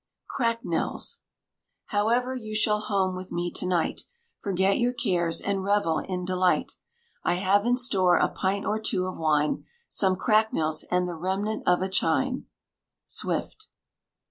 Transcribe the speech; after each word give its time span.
CRACKNELS. 0.29 1.19
However, 1.89 2.33
you 2.33 2.55
shall 2.55 2.79
home 2.79 3.15
with 3.15 3.31
me 3.31 3.51
tonight, 3.51 4.05
Forget 4.39 4.79
your 4.79 4.93
cares, 4.93 5.39
and 5.39 5.63
revel 5.63 5.99
in 5.99 6.25
delight; 6.25 6.77
I 7.23 7.35
have 7.35 7.67
in 7.67 7.75
store 7.77 8.17
a 8.17 8.27
pint 8.27 8.65
or 8.65 8.79
two 8.79 9.05
of 9.05 9.19
wine, 9.19 9.63
Some 9.89 10.15
cracknels, 10.15 10.85
and 10.89 11.07
the 11.07 11.13
remnant 11.13 11.67
of 11.67 11.83
a 11.83 11.87
chine. 11.87 12.47
SWIFT. 13.05 13.67